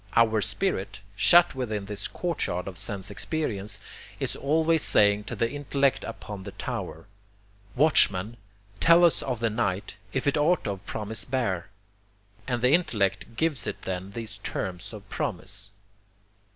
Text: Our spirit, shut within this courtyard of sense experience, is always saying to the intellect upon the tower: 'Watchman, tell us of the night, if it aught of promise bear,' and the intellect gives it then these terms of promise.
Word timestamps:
Our 0.15 0.41
spirit, 0.41 0.99
shut 1.15 1.53
within 1.53 1.85
this 1.85 2.07
courtyard 2.07 2.67
of 2.67 2.75
sense 2.75 3.11
experience, 3.11 3.79
is 4.19 4.35
always 4.35 4.81
saying 4.81 5.25
to 5.25 5.35
the 5.35 5.51
intellect 5.51 6.03
upon 6.03 6.41
the 6.41 6.53
tower: 6.53 7.05
'Watchman, 7.75 8.37
tell 8.79 9.05
us 9.05 9.21
of 9.21 9.41
the 9.41 9.51
night, 9.51 9.97
if 10.11 10.25
it 10.25 10.37
aught 10.39 10.65
of 10.65 10.83
promise 10.87 11.23
bear,' 11.23 11.69
and 12.47 12.63
the 12.63 12.71
intellect 12.71 13.35
gives 13.35 13.67
it 13.67 13.83
then 13.83 14.09
these 14.13 14.39
terms 14.39 14.91
of 14.91 15.07
promise. 15.07 15.71